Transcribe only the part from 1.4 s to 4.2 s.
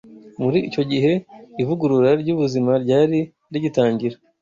ivugurura ry’ubuzima ryari rigitangira.